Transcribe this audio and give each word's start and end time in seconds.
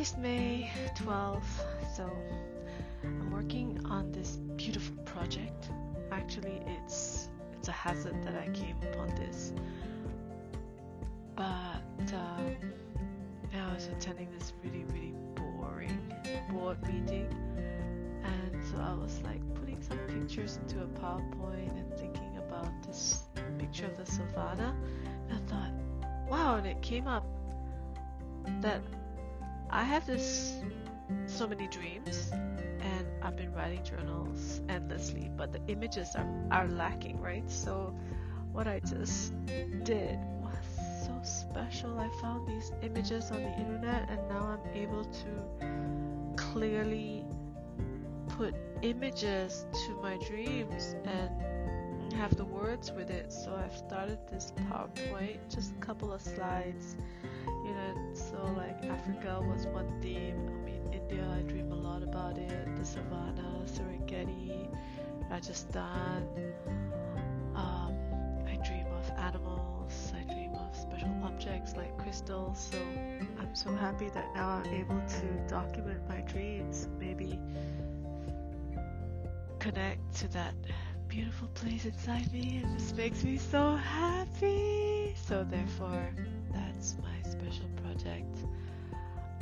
is 0.00 0.16
May 0.16 0.70
12th, 0.94 1.42
so 1.94 2.10
I'm 3.04 3.30
working 3.30 3.78
on 3.84 4.10
this 4.12 4.36
beautiful 4.56 4.96
project. 5.04 5.68
Actually, 6.10 6.62
it's 6.66 7.28
it's 7.52 7.68
a 7.68 7.72
hazard 7.72 8.16
that 8.24 8.34
I 8.34 8.48
came 8.52 8.76
upon 8.90 9.14
this, 9.16 9.52
but 11.36 12.14
um, 12.14 12.56
I 13.54 13.74
was 13.74 13.88
attending 13.88 14.30
this 14.38 14.54
really 14.64 14.84
really 14.84 15.12
boring 15.34 16.00
board 16.50 16.80
meeting, 16.86 17.28
and 18.24 18.64
so 18.70 18.78
I 18.78 18.94
was 18.94 19.20
like 19.22 19.42
putting 19.54 19.82
some 19.82 19.98
pictures 20.08 20.58
into 20.62 20.82
a 20.82 20.86
PowerPoint 20.86 21.78
and 21.78 21.92
thinking 21.98 22.38
about 22.38 22.70
this 22.86 23.24
picture 23.58 23.84
of 23.84 23.98
the 23.98 24.10
savannah. 24.10 24.74
And 25.28 25.38
I 25.38 25.50
thought, 25.50 25.72
wow, 26.26 26.56
and 26.56 26.66
it 26.66 26.80
came 26.80 27.06
up 27.06 27.26
that 28.62 28.80
I 29.72 29.84
have 29.84 30.04
this 30.06 30.60
so 31.26 31.46
many 31.46 31.68
dreams 31.68 32.30
and 32.32 33.06
I've 33.22 33.36
been 33.36 33.52
writing 33.52 33.84
journals 33.84 34.60
endlessly, 34.68 35.30
but 35.36 35.52
the 35.52 35.60
images 35.68 36.16
are, 36.16 36.26
are 36.50 36.66
lacking, 36.66 37.20
right? 37.20 37.48
So 37.48 37.94
what 38.52 38.66
I 38.66 38.80
just 38.80 39.32
did 39.84 40.18
was 40.40 41.06
so 41.06 41.20
special. 41.22 41.98
I 41.98 42.08
found 42.20 42.48
these 42.48 42.72
images 42.82 43.30
on 43.30 43.42
the 43.42 43.52
internet 43.58 44.10
and 44.10 44.28
now 44.28 44.58
I'm 44.58 44.74
able 44.74 45.04
to 45.04 46.34
clearly 46.36 47.24
put 48.28 48.54
images 48.82 49.66
to 49.86 50.02
my 50.02 50.16
dreams 50.26 50.96
and 51.04 51.30
have 52.20 52.36
the 52.36 52.44
words 52.44 52.92
with 52.92 53.08
it. 53.08 53.32
So 53.32 53.48
I've 53.64 53.76
started 53.76 54.18
this 54.30 54.52
PowerPoint, 54.68 55.38
just 55.48 55.72
a 55.72 55.80
couple 55.86 56.12
of 56.12 56.20
slides 56.20 56.96
you 57.64 57.72
know 57.74 57.94
so 58.14 58.36
like 58.56 58.84
africa 58.84 59.40
was 59.40 59.66
one 59.66 59.90
theme. 60.02 60.38
I 60.48 60.64
mean 60.66 60.82
india 60.92 61.24
i 61.38 61.42
dream 61.42 61.72
a 61.72 61.80
lot 61.88 62.02
about 62.02 62.36
it. 62.38 62.76
The 62.76 62.84
savannah 62.84 63.62
serengeti 63.64 64.68
rajasthan. 65.30 66.22
Um, 67.54 67.94
i 68.46 68.56
dream 68.68 68.86
of 69.00 69.10
animals. 69.28 70.12
I 70.20 70.22
dream 70.32 70.54
of 70.54 70.76
special 70.76 71.14
objects 71.24 71.76
like 71.76 71.96
crystals. 71.98 72.68
So 72.70 72.78
i'm 73.40 73.54
so 73.54 73.70
happy 73.74 74.08
that 74.10 74.26
now 74.34 74.48
i'm 74.58 74.72
able 74.82 75.02
to 75.18 75.26
document 75.48 76.00
my 76.08 76.20
dreams 76.32 76.88
maybe 76.98 77.38
connect 79.58 80.02
to 80.20 80.28
that 80.28 80.54
beautiful 81.10 81.48
place 81.54 81.84
inside 81.84 82.32
me 82.32 82.60
and 82.62 82.78
this 82.78 82.94
makes 82.94 83.24
me 83.24 83.36
so 83.36 83.74
happy 83.74 85.12
so 85.16 85.44
therefore 85.50 86.08
that's 86.52 86.94
my 87.02 87.30
special 87.30 87.66
project. 87.82 88.38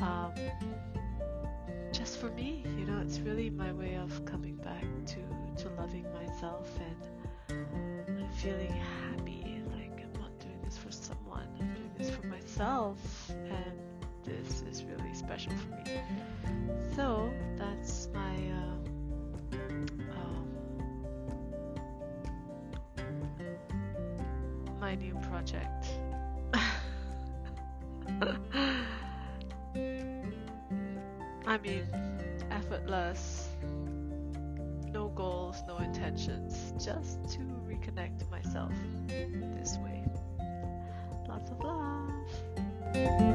Um, 0.00 0.32
just 1.92 2.18
for 2.18 2.30
me, 2.30 2.64
you 2.78 2.86
know, 2.86 3.00
it's 3.02 3.18
really 3.20 3.50
my 3.50 3.72
way 3.72 3.96
of 3.96 4.24
coming 4.24 4.56
back 4.56 4.84
to, 5.06 5.62
to 5.62 5.68
loving 5.76 6.06
myself 6.14 6.70
and 7.48 8.30
feeling 8.36 8.72
happy. 9.10 9.62
Like 9.72 10.02
I'm 10.02 10.20
not 10.20 10.38
doing 10.38 10.60
this 10.64 10.78
for 10.78 10.90
someone, 10.90 11.48
I'm 11.60 11.74
doing 11.74 11.90
this 11.98 12.10
for 12.10 12.26
myself, 12.26 12.98
and 13.30 13.78
this 14.24 14.62
is 14.70 14.84
really 14.84 15.14
special 15.14 15.52
for 15.52 15.67
my 24.88 24.94
new 24.94 25.14
project. 25.16 25.86
I 31.46 31.58
mean, 31.58 31.86
effortless, 32.50 33.50
no 34.90 35.08
goals, 35.08 35.62
no 35.68 35.76
intentions, 35.76 36.72
just 36.82 37.22
to 37.32 37.40
reconnect 37.68 38.30
myself 38.30 38.72
this 39.08 39.76
way. 39.84 40.06
Lots 41.28 41.50
of 41.50 41.60
love. 41.60 43.27